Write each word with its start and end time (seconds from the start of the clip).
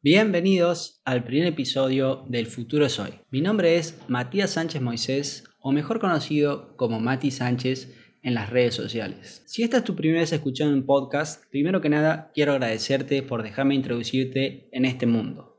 Bienvenidos 0.00 1.02
al 1.04 1.24
primer 1.24 1.48
episodio 1.48 2.24
del 2.28 2.46
Futuro 2.46 2.86
es 2.86 3.00
Hoy. 3.00 3.14
Mi 3.32 3.40
nombre 3.40 3.78
es 3.78 3.98
Matías 4.06 4.50
Sánchez 4.50 4.80
Moisés, 4.80 5.42
o 5.60 5.72
mejor 5.72 5.98
conocido 5.98 6.76
como 6.76 7.00
Mati 7.00 7.32
Sánchez 7.32 7.92
en 8.22 8.34
las 8.34 8.48
redes 8.48 8.76
sociales. 8.76 9.42
Si 9.46 9.64
esta 9.64 9.78
es 9.78 9.84
tu 9.84 9.96
primera 9.96 10.20
vez 10.20 10.32
escuchando 10.32 10.72
un 10.72 10.86
podcast, 10.86 11.42
primero 11.50 11.80
que 11.80 11.88
nada 11.88 12.30
quiero 12.32 12.52
agradecerte 12.52 13.24
por 13.24 13.42
dejarme 13.42 13.74
introducirte 13.74 14.68
en 14.70 14.84
este 14.84 15.06
mundo. 15.06 15.58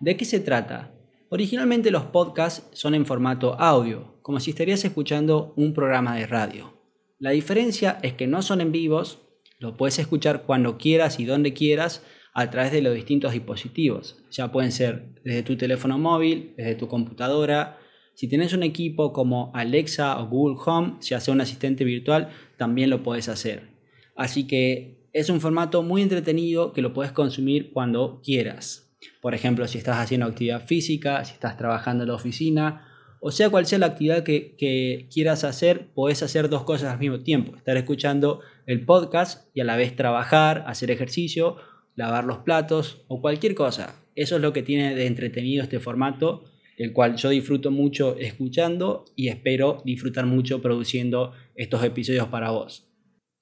¿De 0.00 0.16
qué 0.16 0.24
se 0.24 0.40
trata? 0.40 0.92
Originalmente 1.28 1.92
los 1.92 2.06
podcasts 2.06 2.76
son 2.76 2.96
en 2.96 3.06
formato 3.06 3.54
audio, 3.60 4.18
como 4.22 4.40
si 4.40 4.50
estarías 4.50 4.84
escuchando 4.84 5.54
un 5.56 5.74
programa 5.74 6.16
de 6.16 6.26
radio. 6.26 6.74
La 7.20 7.30
diferencia 7.30 8.00
es 8.02 8.14
que 8.14 8.26
no 8.26 8.42
son 8.42 8.62
en 8.62 8.72
vivos, 8.72 9.20
lo 9.60 9.76
puedes 9.76 10.00
escuchar 10.00 10.42
cuando 10.42 10.76
quieras 10.76 11.20
y 11.20 11.24
donde 11.24 11.52
quieras, 11.52 12.02
a 12.32 12.50
través 12.50 12.72
de 12.72 12.82
los 12.82 12.94
distintos 12.94 13.32
dispositivos. 13.32 14.22
Ya 14.30 14.52
pueden 14.52 14.72
ser 14.72 15.14
desde 15.24 15.42
tu 15.42 15.56
teléfono 15.56 15.98
móvil, 15.98 16.54
desde 16.56 16.74
tu 16.74 16.88
computadora. 16.88 17.78
Si 18.14 18.28
tienes 18.28 18.52
un 18.52 18.62
equipo 18.62 19.12
como 19.12 19.50
Alexa 19.54 20.20
o 20.20 20.28
Google 20.28 20.60
Home, 20.64 20.96
si 21.00 21.14
hace 21.14 21.30
un 21.30 21.40
asistente 21.40 21.84
virtual, 21.84 22.30
también 22.56 22.90
lo 22.90 23.02
puedes 23.02 23.28
hacer. 23.28 23.70
Así 24.16 24.46
que 24.46 25.08
es 25.12 25.28
un 25.28 25.40
formato 25.40 25.82
muy 25.82 26.02
entretenido 26.02 26.72
que 26.72 26.82
lo 26.82 26.92
puedes 26.92 27.12
consumir 27.12 27.72
cuando 27.72 28.20
quieras. 28.22 28.92
Por 29.20 29.34
ejemplo, 29.34 29.66
si 29.66 29.78
estás 29.78 29.98
haciendo 29.98 30.26
actividad 30.26 30.64
física, 30.66 31.24
si 31.24 31.32
estás 31.32 31.56
trabajando 31.56 32.04
en 32.04 32.08
la 32.08 32.14
oficina, 32.14 32.86
o 33.20 33.30
sea 33.30 33.50
cual 33.50 33.66
sea 33.66 33.78
la 33.78 33.86
actividad 33.86 34.22
que, 34.22 34.54
que, 34.56 35.08
quieras 35.12 35.44
hacer, 35.44 35.88
puedes 35.94 36.22
hacer 36.22 36.48
dos 36.48 36.64
cosas 36.64 36.92
al 36.92 36.98
mismo 36.98 37.20
tiempo. 37.20 37.56
Estar 37.56 37.76
escuchando 37.76 38.40
el 38.66 38.84
podcast 38.84 39.48
y 39.54 39.60
a 39.60 39.64
la 39.64 39.76
vez 39.76 39.96
trabajar, 39.96 40.64
hacer 40.66 40.90
ejercicio 40.90 41.56
lavar 41.96 42.24
los 42.24 42.38
platos 42.38 43.04
o 43.08 43.20
cualquier 43.20 43.54
cosa. 43.54 43.94
Eso 44.14 44.36
es 44.36 44.42
lo 44.42 44.52
que 44.52 44.62
tiene 44.62 44.94
de 44.94 45.06
entretenido 45.06 45.62
este 45.62 45.80
formato, 45.80 46.44
el 46.76 46.92
cual 46.92 47.16
yo 47.16 47.28
disfruto 47.28 47.70
mucho 47.70 48.16
escuchando 48.18 49.04
y 49.16 49.28
espero 49.28 49.82
disfrutar 49.84 50.26
mucho 50.26 50.62
produciendo 50.62 51.32
estos 51.54 51.84
episodios 51.84 52.28
para 52.28 52.50
vos. 52.50 52.88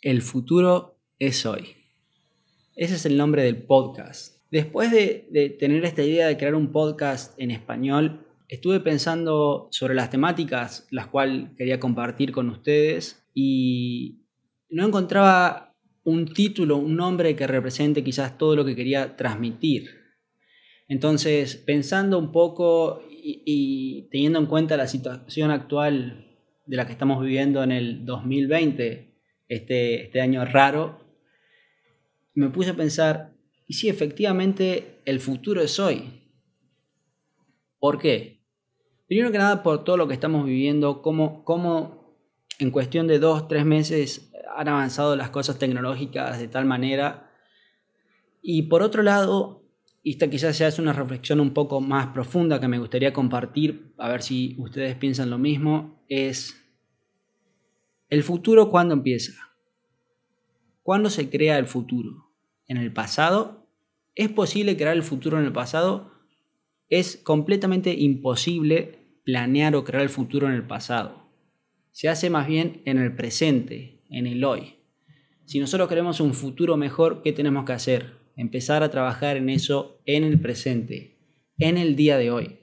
El 0.03 0.23
futuro 0.23 0.99
es 1.19 1.47
hoy. 1.47 1.77
Ese 2.77 2.95
es 2.95 3.07
el 3.07 3.17
nombre 3.17 3.43
del 3.43 3.57
podcast. 3.57 4.43
Después 4.51 4.91
de, 4.91 5.29
de 5.31 5.51
tener 5.51 5.85
esta 5.85 6.03
idea 6.03 6.27
de 6.27 6.37
crear 6.37 6.55
un 6.55 6.73
podcast 6.73 7.39
en 7.39 7.51
español, 7.51 8.27
estuve 8.49 8.81
pensando 8.81 9.69
sobre 9.71 9.95
las 9.95 10.11
temáticas 10.11 10.87
las 10.91 11.07
cuales 11.09 11.51
quería 11.57 11.79
compartir 11.79 12.33
con 12.33 12.49
ustedes 12.49 13.25
y 13.35 14.23
no 14.71 14.87
encontraba 14.87 15.68
un 16.09 16.27
título, 16.27 16.79
un 16.79 16.97
nombre 16.97 17.37
que 17.37 17.47
represente 17.47 18.03
quizás 18.03 18.39
todo 18.39 18.57
lo 18.57 18.65
que 18.65 18.75
quería 18.75 19.15
transmitir. 19.15 19.91
Entonces, 20.89 21.57
pensando 21.57 22.19
un 22.19 22.33
poco 22.33 23.03
y, 23.11 24.09
teniendo 24.11 24.39
en 24.39 24.47
cuenta 24.47 24.79
la 24.79 24.89
situación 24.89 25.51
actual 25.51 26.27
de 26.65 26.77
la 26.77 26.87
que 26.87 26.93
estamos 26.93 27.23
viviendo 27.23 27.63
en 27.63 27.73
el 27.73 28.07
2020, 28.07 29.19
este, 29.49 30.05
este 30.05 30.21
año 30.23 30.47
raro, 30.47 30.99
me 32.33 32.49
puse 32.49 32.71
a 32.71 32.77
pensar, 32.77 33.35
¿y 33.67 33.75
si 33.75 33.91
efectivamente 33.91 35.03
el 35.05 35.21
futuro 35.21 35.61
es 35.61 35.79
hoy? 35.79 36.05
¿Por 37.79 37.99
qué? 37.99 38.41
Primero 39.09 39.31
que 39.31 39.37
nada 39.37 39.63
por 39.63 39.85
todo 39.85 39.99
lo 39.99 40.09
que 40.09 40.15
estamos 40.15 40.47
viviendo, 40.47 41.03
cómo, 41.03 41.45
cómo 41.45 42.17
en 42.59 42.71
cuestión 42.71 43.07
de 43.09 43.19
dos, 43.19 43.47
tres 43.47 43.67
meses 43.67 44.28
han 44.59 44.67
avanzado 44.67 45.15
las 45.15 45.31
cosas 45.31 45.57
tecnológicas 45.57 46.41
de 46.41 46.49
tal 46.49 46.65
manera. 46.65 47.31
Y 48.43 48.63
por 48.63 48.83
otro 48.83 49.05
lado, 49.05 49.63
y 50.03 50.11
esta 50.11 50.29
quizás 50.29 50.57
sea 50.57 50.69
una 50.79 50.93
reflexión 50.93 51.39
un 51.39 51.55
poco 51.55 51.81
más 51.81 52.09
profunda 52.09 52.59
que 52.59 52.67
me 52.67 52.81
gustaría 52.81 53.13
compartir, 53.13 53.95
a 53.99 54.09
ver 54.09 54.21
si 54.21 54.57
ustedes 54.59 54.97
piensan 54.97 55.31
lo 55.31 55.39
mismo, 55.39 56.05
es 56.09 56.61
el 58.11 58.25
futuro 58.25 58.69
cuándo 58.69 58.95
empieza. 58.95 59.33
¿Cuándo 60.83 61.09
se 61.09 61.31
crea 61.31 61.57
el 61.59 61.67
futuro? 61.67 62.33
¿En 62.67 62.79
el 62.79 62.93
pasado? 62.93 63.69
¿Es 64.17 64.29
posible 64.29 64.77
crear 64.77 64.97
el 64.97 65.05
futuro 65.05 65.39
en 65.39 65.45
el 65.45 65.53
pasado? 65.53 66.11
Es 66.89 67.17
completamente 67.17 67.95
imposible 67.95 69.21
planear 69.25 69.77
o 69.77 69.85
crear 69.85 70.03
el 70.03 70.09
futuro 70.09 70.49
en 70.49 70.55
el 70.55 70.67
pasado. 70.67 71.31
Se 71.93 72.09
hace 72.09 72.29
más 72.29 72.49
bien 72.49 72.83
en 72.87 72.99
el 72.99 73.15
presente, 73.15 73.98
en 74.11 74.27
el 74.27 74.45
hoy. 74.45 74.77
Si 75.45 75.59
nosotros 75.61 75.89
queremos 75.89 76.21
un 76.21 76.35
futuro 76.35 76.77
mejor, 76.77 77.23
¿qué 77.23 77.33
tenemos 77.33 77.65
que 77.65 77.73
hacer? 77.73 78.13
Empezar 78.37 78.83
a 78.83 78.91
trabajar 78.91 79.37
en 79.37 79.49
eso 79.49 80.01
en 80.05 80.25
el 80.25 80.39
presente, 80.41 81.17
en 81.59 81.79
el 81.79 81.97
día 81.97 82.19
de 82.19 82.31
hoy. 82.31 82.59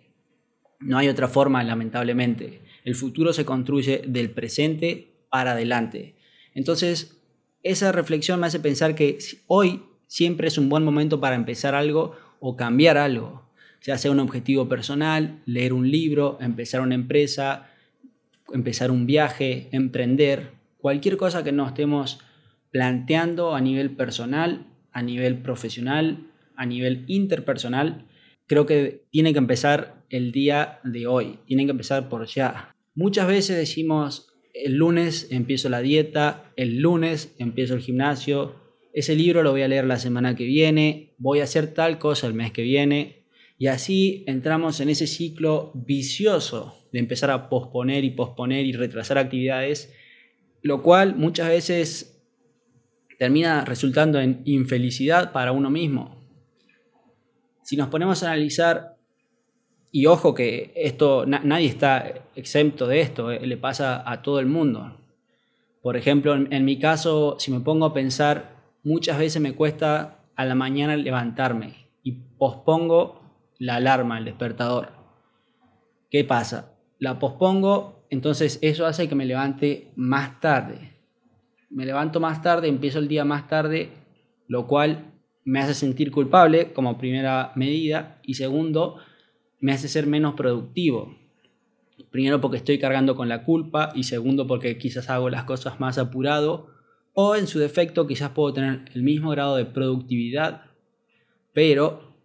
No 0.79 0.97
hay 0.97 1.07
otra 1.07 1.27
forma, 1.27 1.63
lamentablemente. 1.63 2.61
El 2.83 2.95
futuro 2.95 3.33
se 3.33 3.45
construye 3.45 4.03
del 4.07 4.29
presente 4.29 5.25
para 5.29 5.53
adelante. 5.53 6.15
Entonces, 6.53 7.21
esa 7.63 7.91
reflexión 7.91 8.39
me 8.39 8.47
hace 8.47 8.59
pensar 8.59 8.93
que 8.93 9.17
hoy 9.47 9.81
siempre 10.07 10.47
es 10.47 10.57
un 10.57 10.69
buen 10.69 10.83
momento 10.83 11.19
para 11.19 11.35
empezar 11.35 11.73
algo 11.73 12.15
o 12.39 12.55
cambiar 12.55 12.97
algo. 12.97 13.49
Ya 13.81 13.97
sea 13.97 14.11
un 14.11 14.19
objetivo 14.19 14.69
personal, 14.69 15.41
leer 15.45 15.73
un 15.73 15.89
libro, 15.89 16.37
empezar 16.39 16.81
una 16.81 16.95
empresa, 16.95 17.71
empezar 18.53 18.91
un 18.91 19.05
viaje, 19.07 19.69
emprender, 19.71 20.51
cualquier 20.85 21.17
cosa 21.17 21.43
que 21.43 21.51
nos 21.51 21.69
estemos 21.69 22.19
planteando 22.69 23.55
a 23.55 23.59
nivel 23.59 23.95
personal, 23.95 24.67
a 24.91 25.01
nivel 25.01 25.41
profesional, 25.41 26.27
a 26.55 26.67
nivel 26.67 27.05
interpersonal, 27.07 28.05
creo 28.45 28.67
que 28.67 29.07
tiene 29.09 29.33
que 29.33 29.39
empezar 29.39 30.05
el 30.11 30.31
día 30.31 30.81
de 30.83 31.07
hoy, 31.07 31.39
tiene 31.47 31.65
que 31.65 31.71
empezar 31.71 32.07
por 32.07 32.27
ya. 32.27 32.75
Muchas 32.93 33.27
veces 33.27 33.57
decimos, 33.57 34.27
el 34.53 34.75
lunes 34.75 35.29
empiezo 35.31 35.69
la 35.69 35.81
dieta, 35.81 36.53
el 36.55 36.81
lunes 36.81 37.35
empiezo 37.39 37.73
el 37.73 37.81
gimnasio, 37.81 38.53
ese 38.93 39.15
libro 39.15 39.41
lo 39.41 39.53
voy 39.53 39.63
a 39.63 39.67
leer 39.67 39.85
la 39.85 39.97
semana 39.97 40.35
que 40.35 40.45
viene, 40.45 41.15
voy 41.17 41.39
a 41.39 41.45
hacer 41.45 41.73
tal 41.73 41.97
cosa 41.97 42.27
el 42.27 42.35
mes 42.35 42.51
que 42.51 42.61
viene, 42.61 43.25
y 43.57 43.67
así 43.67 44.23
entramos 44.27 44.79
en 44.81 44.89
ese 44.89 45.07
ciclo 45.07 45.71
vicioso 45.73 46.87
de 46.91 46.99
empezar 46.99 47.31
a 47.31 47.49
posponer 47.49 48.03
y 48.03 48.11
posponer 48.11 48.67
y 48.67 48.73
retrasar 48.73 49.17
actividades 49.17 49.91
lo 50.65 50.81
cual 50.81 51.15
muchas 51.15 51.49
veces 51.49 52.19
termina 53.19 53.63
resultando 53.65 54.19
en 54.19 54.41
infelicidad 54.45 55.31
para 55.31 55.51
uno 55.51 55.69
mismo. 55.69 56.27
Si 57.61 57.77
nos 57.77 57.89
ponemos 57.89 58.23
a 58.23 58.31
analizar, 58.31 58.97
y 59.91 60.07
ojo 60.07 60.33
que 60.33 60.73
esto 60.75 61.27
nadie 61.27 61.67
está 61.67 62.15
exento 62.35 62.87
de 62.87 63.01
esto, 63.01 63.29
eh, 63.29 63.45
le 63.45 63.57
pasa 63.57 64.09
a 64.09 64.23
todo 64.23 64.39
el 64.39 64.47
mundo. 64.47 64.97
Por 65.83 65.97
ejemplo, 65.97 66.33
en, 66.33 66.65
mi 66.65 66.79
caso, 66.79 67.35
si 67.37 67.51
me 67.51 67.59
pongo 67.59 67.85
a 67.85 67.93
pensar, 67.93 68.55
muchas 68.83 69.19
veces 69.19 69.39
me 69.43 69.53
cuesta 69.53 70.25
a 70.35 70.45
la 70.45 70.55
mañana 70.55 70.97
levantarme 70.97 71.75
y 72.01 72.13
pospongo 72.39 73.21
la 73.59 73.75
alarma, 73.75 74.17
el 74.17 74.25
despertador. 74.25 74.93
¿Qué 76.09 76.23
pasa? 76.23 76.74
La 76.99 77.19
pospongo 77.19 77.95
entonces 78.09 78.59
eso 78.61 78.85
hace 78.85 79.09
que 79.09 79.15
me 79.15 79.25
levante 79.25 79.91
más 79.95 80.39
tarde. 80.39 80.93
Me 81.69 81.85
levanto 81.85 82.19
más 82.19 82.41
tarde, 82.41 82.67
empiezo 82.67 82.99
el 82.99 83.07
día 83.07 83.25
más 83.25 83.47
tarde, 83.47 83.89
lo 84.47 84.67
cual 84.67 85.13
me 85.43 85.59
hace 85.59 85.73
sentir 85.73 86.11
culpable 86.11 86.73
como 86.73 86.97
primera 86.97 87.51
medida 87.55 88.19
y 88.23 88.35
segundo, 88.35 88.97
me 89.59 89.73
hace 89.73 89.87
ser 89.87 90.07
menos 90.07 90.35
productivo. 90.35 91.17
Primero 92.11 92.39
porque 92.39 92.57
estoy 92.57 92.79
cargando 92.79 93.15
con 93.15 93.27
la 93.27 93.43
culpa 93.43 93.91
y 93.95 94.03
segundo 94.03 94.47
porque 94.47 94.77
quizás 94.77 95.09
hago 95.09 95.29
las 95.29 95.43
cosas 95.43 95.79
más 95.79 95.97
apurado 95.97 96.67
o 97.13 97.35
en 97.35 97.47
su 97.47 97.59
defecto 97.59 98.07
quizás 98.07 98.31
puedo 98.31 98.53
tener 98.53 98.85
el 98.93 99.03
mismo 99.03 99.31
grado 99.31 99.55
de 99.55 99.65
productividad, 99.65 100.63
pero 101.53 102.15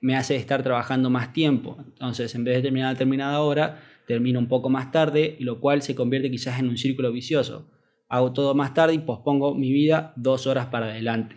me 0.00 0.16
hace 0.16 0.36
estar 0.36 0.62
trabajando 0.62 1.10
más 1.10 1.32
tiempo. 1.32 1.76
Entonces, 1.86 2.34
en 2.34 2.44
vez 2.44 2.56
de 2.56 2.62
terminar 2.62 2.88
a 2.88 2.92
determinada 2.92 3.40
hora, 3.40 3.80
termino 4.06 4.38
un 4.38 4.48
poco 4.48 4.68
más 4.68 4.90
tarde, 4.90 5.36
lo 5.40 5.60
cual 5.60 5.82
se 5.82 5.94
convierte 5.94 6.30
quizás 6.30 6.58
en 6.58 6.68
un 6.68 6.76
círculo 6.76 7.12
vicioso. 7.12 7.70
Hago 8.08 8.32
todo 8.32 8.54
más 8.54 8.74
tarde 8.74 8.94
y 8.94 8.98
pospongo 8.98 9.54
mi 9.54 9.72
vida 9.72 10.12
dos 10.16 10.46
horas 10.46 10.66
para 10.66 10.86
adelante. 10.86 11.36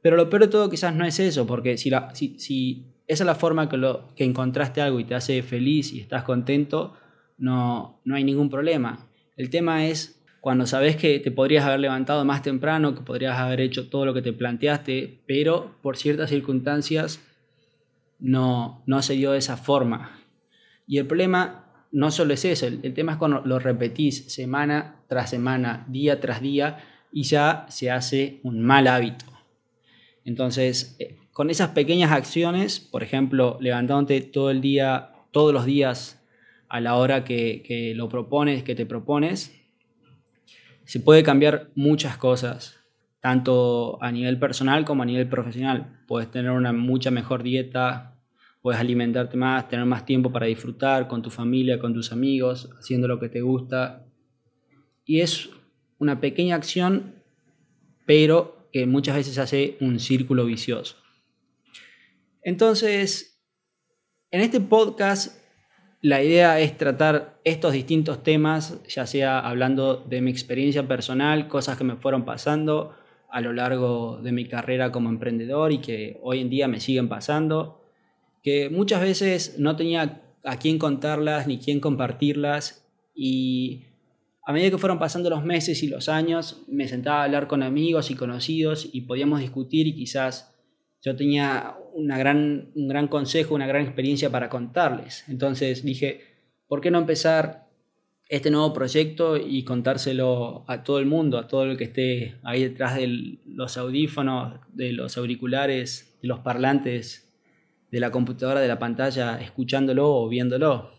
Pero 0.00 0.16
lo 0.16 0.30
peor 0.30 0.42
de 0.42 0.48
todo 0.48 0.70
quizás 0.70 0.94
no 0.94 1.04
es 1.04 1.18
eso, 1.18 1.46
porque 1.46 1.76
si, 1.76 1.90
esa 1.90 3.24
es 3.24 3.26
la 3.26 3.34
forma 3.34 3.68
que, 3.68 3.76
lo, 3.76 4.14
que 4.14 4.24
encontraste 4.24 4.80
algo 4.80 5.00
y 5.00 5.04
te 5.04 5.14
hace 5.14 5.42
feliz 5.42 5.92
y 5.92 6.00
estás 6.00 6.22
contento, 6.22 6.94
no, 7.36 8.00
no 8.04 8.14
hay 8.14 8.24
ningún 8.24 8.48
problema. 8.48 9.08
El 9.36 9.50
tema 9.50 9.86
es 9.86 10.24
cuando 10.40 10.66
sabes 10.66 10.96
que 10.96 11.18
te 11.18 11.30
podrías 11.30 11.64
haber 11.64 11.80
levantado 11.80 12.24
más 12.24 12.42
temprano, 12.42 12.94
que 12.94 13.00
podrías 13.00 13.38
haber 13.38 13.60
hecho 13.60 13.88
todo 13.88 14.06
lo 14.06 14.14
que 14.14 14.22
te 14.22 14.32
planteaste, 14.32 15.22
pero 15.26 15.76
por 15.82 15.96
ciertas 15.96 16.30
circunstancias 16.30 17.20
no, 18.18 18.82
no 18.86 19.02
se 19.02 19.14
dio 19.14 19.32
de 19.32 19.38
esa 19.38 19.56
forma. 19.56 20.20
Y 20.86 20.98
el 20.98 21.06
problema 21.06 21.67
no 21.90 22.10
solo 22.10 22.34
es 22.34 22.44
eso, 22.44 22.66
el, 22.66 22.94
tema 22.94 23.12
es 23.12 23.18
cuando 23.18 23.40
lo 23.44 23.58
repetís 23.58 24.32
semana 24.32 25.02
tras 25.08 25.30
semana, 25.30 25.86
día 25.88 26.20
tras 26.20 26.40
día, 26.40 26.78
y 27.12 27.22
ya 27.22 27.66
se 27.68 27.90
hace 27.90 28.40
un 28.42 28.62
mal 28.62 28.86
hábito. 28.86 29.24
Entonces, 30.24 30.96
eh, 30.98 31.16
con 31.32 31.50
esas 31.50 31.70
pequeñas 31.70 32.12
acciones, 32.12 32.80
por 32.80 33.02
ejemplo, 33.02 33.56
levantándote 33.60 34.20
todo 34.20 34.50
el 34.50 34.60
día, 34.60 35.12
todos 35.30 35.54
los 35.54 35.64
días 35.64 36.22
a 36.68 36.80
la 36.80 36.96
hora 36.96 37.24
que, 37.24 37.62
que 37.64 37.94
lo 37.94 38.08
propones, 38.08 38.62
que 38.62 38.74
te 38.74 38.84
propones, 38.84 39.54
se 40.84 41.00
puede 41.00 41.22
cambiar 41.22 41.70
muchas 41.74 42.18
cosas, 42.18 42.80
tanto 43.20 44.02
a 44.02 44.12
nivel 44.12 44.38
personal 44.38 44.84
como 44.84 45.02
a 45.02 45.06
nivel 45.06 45.28
profesional. 45.28 46.02
Puedes 46.06 46.30
tener 46.30 46.50
una 46.50 46.72
mucha 46.72 47.10
mejor 47.10 47.42
dieta, 47.42 48.17
puedes 48.62 48.80
alimentarte 48.80 49.36
más, 49.36 49.68
tener 49.68 49.86
más 49.86 50.04
tiempo 50.04 50.32
para 50.32 50.46
disfrutar 50.46 51.08
con 51.08 51.22
tu 51.22 51.30
familia, 51.30 51.78
con 51.78 51.94
tus 51.94 52.12
amigos, 52.12 52.70
haciendo 52.78 53.08
lo 53.08 53.18
que 53.18 53.28
te 53.28 53.40
gusta. 53.40 54.06
Y 55.04 55.20
es 55.20 55.50
una 55.98 56.20
pequeña 56.20 56.56
acción, 56.56 57.22
pero 58.06 58.68
que 58.72 58.86
muchas 58.86 59.16
veces 59.16 59.38
hace 59.38 59.76
un 59.80 59.98
círculo 59.98 60.44
vicioso. 60.44 60.96
Entonces, 62.42 63.40
en 64.30 64.40
este 64.40 64.60
podcast 64.60 65.38
la 66.00 66.22
idea 66.22 66.60
es 66.60 66.76
tratar 66.76 67.40
estos 67.42 67.72
distintos 67.72 68.22
temas, 68.22 68.80
ya 68.86 69.04
sea 69.06 69.40
hablando 69.40 69.96
de 69.96 70.20
mi 70.20 70.30
experiencia 70.30 70.86
personal, 70.86 71.48
cosas 71.48 71.76
que 71.76 71.82
me 71.82 71.96
fueron 71.96 72.24
pasando 72.24 72.94
a 73.30 73.40
lo 73.40 73.52
largo 73.52 74.20
de 74.22 74.30
mi 74.30 74.46
carrera 74.46 74.92
como 74.92 75.08
emprendedor 75.08 75.72
y 75.72 75.78
que 75.78 76.18
hoy 76.22 76.40
en 76.40 76.50
día 76.50 76.68
me 76.68 76.78
siguen 76.78 77.08
pasando, 77.08 77.77
muchas 78.70 79.00
veces 79.00 79.56
no 79.58 79.76
tenía 79.76 80.22
a 80.44 80.58
quién 80.58 80.78
contarlas 80.78 81.46
ni 81.46 81.58
quién 81.58 81.80
compartirlas 81.80 82.86
y 83.14 83.84
a 84.48 84.52
medida 84.52 84.70
que 84.70 84.78
fueron 84.78 84.98
pasando 84.98 85.28
los 85.28 85.44
meses 85.44 85.82
y 85.82 85.88
los 85.88 86.08
años, 86.08 86.62
me 86.68 86.88
sentaba 86.88 87.20
a 87.20 87.24
hablar 87.24 87.48
con 87.48 87.62
amigos 87.62 88.10
y 88.10 88.14
conocidos 88.14 88.88
y 88.90 89.02
podíamos 89.02 89.40
discutir 89.40 89.86
y 89.86 89.94
quizás 89.94 90.54
yo 91.02 91.14
tenía 91.16 91.76
una 91.92 92.16
gran, 92.16 92.70
un 92.74 92.88
gran 92.88 93.08
consejo, 93.08 93.54
una 93.54 93.66
gran 93.66 93.82
experiencia 93.82 94.30
para 94.30 94.48
contarles. 94.48 95.24
Entonces 95.28 95.84
dije, 95.84 96.22
¿por 96.66 96.80
qué 96.80 96.90
no 96.90 96.98
empezar 96.98 97.68
este 98.28 98.50
nuevo 98.50 98.72
proyecto 98.72 99.36
y 99.36 99.64
contárselo 99.64 100.64
a 100.66 100.82
todo 100.82 100.98
el 100.98 101.04
mundo, 101.04 101.38
a 101.38 101.46
todo 101.46 101.64
el 101.64 101.76
que 101.76 101.84
esté 101.84 102.36
ahí 102.42 102.62
detrás 102.62 102.96
de 102.96 103.38
los 103.44 103.76
audífonos, 103.76 104.60
de 104.72 104.92
los 104.92 105.18
auriculares, 105.18 106.18
de 106.22 106.28
los 106.28 106.40
parlantes, 106.40 107.27
de 107.90 108.00
la 108.00 108.10
computadora, 108.10 108.60
de 108.60 108.68
la 108.68 108.78
pantalla, 108.78 109.40
escuchándolo 109.40 110.14
o 110.14 110.28
viéndolo? 110.28 110.98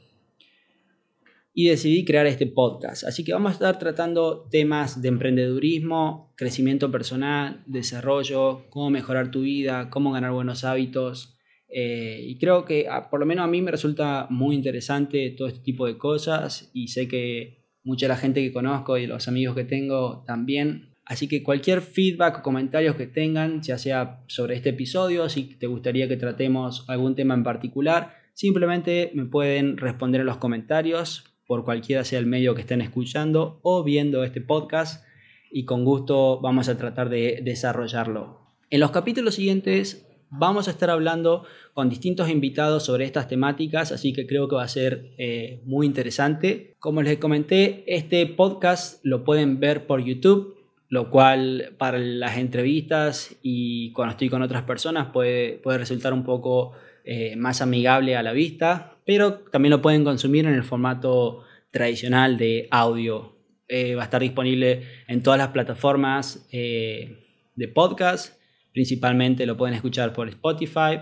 y 1.53 1.67
decidí 1.67 2.05
crear 2.05 2.25
este 2.25 2.47
podcast. 2.47 3.03
Así 3.03 3.25
que 3.25 3.33
vamos 3.33 3.49
a 3.49 3.53
estar 3.53 3.79
tratando 3.79 4.47
temas 4.49 5.01
de 5.01 5.09
emprendedurismo, 5.09 6.33
crecimiento 6.37 6.89
personal, 6.89 7.63
desarrollo, 7.65 8.69
cómo 8.69 8.89
mejorar 8.89 9.29
tu 9.29 9.41
vida, 9.41 9.89
cómo 9.89 10.13
ganar 10.13 10.31
buenos 10.31 10.63
hábitos. 10.63 11.37
Eh, 11.67 12.21
y 12.23 12.37
creo 12.37 12.63
que 12.63 12.87
ah, 12.89 13.09
por 13.09 13.19
lo 13.19 13.25
menos 13.25 13.43
a 13.43 13.49
mí 13.49 13.61
me 13.61 13.71
resulta 13.71 14.27
muy 14.29 14.55
interesante 14.55 15.35
todo 15.37 15.49
este 15.49 15.59
tipo 15.59 15.85
de 15.85 15.97
cosas 15.97 16.71
y 16.73 16.87
sé 16.87 17.09
que 17.09 17.65
mucha 17.83 18.05
de 18.05 18.13
la 18.13 18.17
gente 18.17 18.41
que 18.41 18.53
conozco 18.53 18.97
y 18.97 19.05
los 19.05 19.27
amigos 19.27 19.53
que 19.53 19.65
tengo 19.65 20.23
también. 20.25 20.95
Así 21.09 21.27
que 21.27 21.41
cualquier 21.41 21.81
feedback 21.81 22.37
o 22.37 22.41
comentarios 22.43 22.95
que 22.95 23.07
tengan, 23.07 23.63
ya 23.63 23.79
sea 23.79 24.23
sobre 24.27 24.55
este 24.55 24.69
episodio, 24.69 25.27
si 25.27 25.55
te 25.55 25.65
gustaría 25.65 26.07
que 26.07 26.17
tratemos 26.17 26.85
algún 26.87 27.15
tema 27.15 27.33
en 27.33 27.41
particular, 27.41 28.13
simplemente 28.35 29.09
me 29.15 29.25
pueden 29.25 29.77
responder 29.77 30.21
en 30.21 30.27
los 30.27 30.37
comentarios 30.37 31.23
por 31.47 31.65
cualquiera 31.65 32.03
sea 32.03 32.19
el 32.19 32.27
medio 32.27 32.53
que 32.53 32.61
estén 32.61 32.79
escuchando 32.81 33.59
o 33.63 33.83
viendo 33.83 34.23
este 34.23 34.39
podcast 34.39 35.03
y 35.51 35.65
con 35.65 35.83
gusto 35.83 36.41
vamos 36.41 36.69
a 36.69 36.77
tratar 36.77 37.09
de 37.09 37.41
desarrollarlo. 37.43 38.41
En 38.69 38.79
los 38.79 38.91
capítulos 38.91 39.33
siguientes 39.33 40.07
vamos 40.29 40.67
a 40.67 40.71
estar 40.71 40.91
hablando 40.91 41.43
con 41.73 41.89
distintos 41.89 42.29
invitados 42.29 42.83
sobre 42.83 43.05
estas 43.05 43.27
temáticas, 43.27 43.91
así 43.91 44.13
que 44.13 44.27
creo 44.27 44.47
que 44.47 44.57
va 44.57 44.63
a 44.63 44.67
ser 44.67 45.15
eh, 45.17 45.63
muy 45.65 45.87
interesante. 45.87 46.75
Como 46.77 47.01
les 47.01 47.17
comenté, 47.17 47.83
este 47.87 48.27
podcast 48.27 49.03
lo 49.03 49.23
pueden 49.23 49.59
ver 49.59 49.87
por 49.87 50.05
YouTube, 50.05 50.58
lo 50.89 51.11
cual 51.11 51.75
para 51.77 51.99
las 51.99 52.37
entrevistas 52.37 53.37
y 53.43 53.91
cuando 53.93 54.11
estoy 54.11 54.29
con 54.29 54.41
otras 54.41 54.63
personas 54.63 55.09
puede, 55.13 55.53
puede 55.59 55.77
resultar 55.77 56.13
un 56.13 56.23
poco 56.23 56.73
eh, 57.05 57.35
más 57.35 57.61
amigable 57.61 58.15
a 58.15 58.23
la 58.23 58.33
vista, 58.33 58.97
pero 59.05 59.35
también 59.35 59.71
lo 59.71 59.81
pueden 59.81 60.03
consumir 60.03 60.45
en 60.45 60.55
el 60.55 60.63
formato 60.63 61.43
tradicional 61.71 62.37
de 62.37 62.67
audio. 62.71 63.35
Eh, 63.67 63.93
va 63.93 64.01
a 64.01 64.05
estar 64.05 64.21
disponible 64.21 64.83
en 65.07 65.21
todas 65.21 65.37
las 65.37 65.49
plataformas 65.49 66.47
eh, 66.51 67.17
de 67.55 67.67
podcast, 67.67 68.39
principalmente 68.73 69.45
lo 69.45 69.57
pueden 69.57 69.75
escuchar 69.75 70.11
por 70.11 70.27
Spotify, 70.27 71.01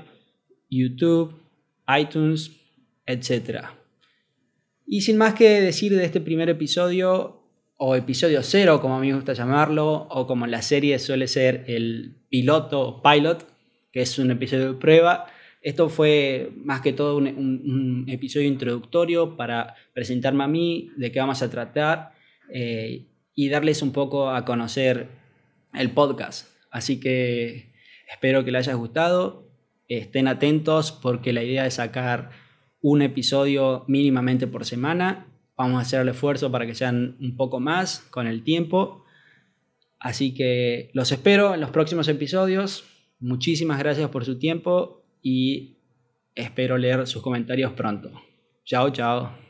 YouTube, 0.69 1.33
iTunes, 1.97 2.51
etc. 3.05 3.67
Y 4.85 5.01
sin 5.01 5.17
más 5.17 5.33
que 5.33 5.61
decir 5.61 5.95
de 5.95 6.03
este 6.03 6.19
primer 6.19 6.49
episodio, 6.49 7.36
o 7.77 7.95
episodio 7.95 8.41
cero, 8.43 8.81
como 8.81 8.97
a 8.97 8.99
mí 8.99 9.07
me 9.07 9.15
gusta 9.15 9.33
llamarlo, 9.33 10.07
o 10.09 10.27
como 10.27 10.45
en 10.45 10.51
la 10.51 10.61
serie 10.61 10.99
suele 10.99 11.27
ser 11.27 11.63
el 11.67 12.17
piloto 12.29 13.01
pilot, 13.01 13.47
que 13.91 14.01
es 14.01 14.19
un 14.19 14.31
episodio 14.31 14.73
de 14.73 14.79
prueba, 14.79 15.27
esto 15.61 15.89
fue 15.89 16.51
más 16.55 16.81
que 16.81 16.93
todo 16.93 17.17
un, 17.17 18.05
episodio 18.07 18.47
introductorio 18.47 19.35
para 19.35 19.75
presentarme 19.93 20.43
a 20.43 20.47
mí, 20.47 20.91
de 20.95 21.11
qué 21.11 21.19
vamos 21.19 21.41
a 21.41 21.49
tratar 21.49 22.13
eh, 22.53 23.07
y 23.35 23.49
darles 23.49 23.81
un 23.81 23.91
poco 23.91 24.29
a 24.29 24.45
conocer 24.45 25.09
el 25.73 25.91
podcast. 25.91 26.49
Así 26.71 26.99
que 26.99 27.73
espero 28.09 28.45
que 28.45 28.51
les 28.51 28.67
haya 28.67 28.77
gustado. 28.77 29.51
Estén 29.89 30.27
atentos 30.27 30.91
porque 30.91 31.33
la 31.33 31.43
idea 31.43 31.65
es 31.65 31.75
sacar 31.75 32.29
un 32.81 33.01
episodio 33.01 33.83
mínimamente 33.87 34.47
por 34.47 34.63
semana. 34.63 35.27
Vamos 35.57 35.79
a 35.79 35.81
hacer 35.81 36.01
el 36.01 36.09
esfuerzo 36.09 36.51
para 36.51 36.65
que 36.67 36.75
sean 36.75 37.17
un 37.19 37.35
poco 37.35 37.59
más 37.59 37.99
con 38.11 38.27
el 38.27 38.43
tiempo. 38.43 39.03
Así 39.99 40.33
que 40.33 40.91
los 40.93 41.11
espero 41.11 41.55
en 41.55 41.61
los 41.61 41.71
próximos 41.71 42.07
episodios. 42.07 42.85
Muchísimas 43.19 43.79
gracias 43.79 44.09
por 44.09 44.23
su 44.23 44.37
tiempo 44.37 45.03
y 45.21 45.79
espero 46.35 46.77
leer 46.77 47.07
sus 47.07 47.23
comentarios 47.23 47.73
pronto. 47.73 48.11
Chao, 48.63 48.91
chao. 48.91 49.46